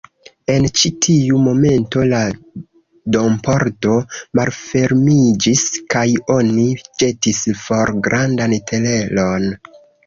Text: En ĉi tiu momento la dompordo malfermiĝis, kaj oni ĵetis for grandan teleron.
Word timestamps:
En 0.51 0.63
ĉi 0.77 0.89
tiu 1.05 1.41
momento 1.47 2.05
la 2.13 2.21
dompordo 3.17 3.99
malfermiĝis, 4.41 5.65
kaj 5.97 6.07
oni 6.41 6.69
ĵetis 6.91 7.45
for 7.65 7.97
grandan 8.09 8.61
teleron. 8.73 9.53